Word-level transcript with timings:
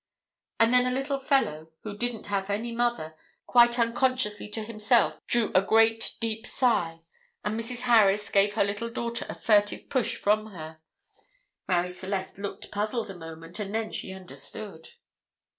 and 0.59 0.73
then 0.73 0.87
a 0.87 0.91
little 0.91 1.19
fellow, 1.19 1.69
who 1.83 1.95
didn't 1.95 2.25
have 2.25 2.49
any 2.49 2.71
mother, 2.71 3.15
quite 3.45 3.77
unconsciously 3.77 4.49
to 4.49 4.63
himself, 4.63 5.19
drew 5.27 5.51
a 5.53 5.61
great 5.61 6.15
deep 6.19 6.47
sigh, 6.47 7.01
and 7.45 7.53
Mrs. 7.59 7.81
Harris 7.81 8.31
gave 8.31 8.55
her 8.55 8.63
little 8.63 8.89
daughter 8.89 9.27
a 9.29 9.35
furtive 9.35 9.89
push 9.89 10.17
from 10.17 10.47
her. 10.53 10.79
Marie 11.67 11.91
Celeste 11.91 12.39
looked 12.39 12.71
puzzled 12.71 13.11
a 13.11 13.15
moment, 13.15 13.59
and 13.59 13.75
then 13.75 13.91
she 13.91 14.11
understood. 14.11 14.89